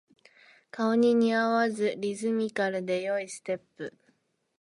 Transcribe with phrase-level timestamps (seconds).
[0.71, 3.93] 顔に似合わずリズミカルで良いステップ